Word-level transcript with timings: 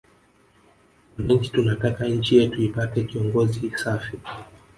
Wananchi 1.17 1.51
tunataka 1.51 2.07
nchi 2.07 2.37
yetu 2.37 2.61
ipate 2.61 3.03
kiongozi 3.03 3.71
safi 3.75 4.17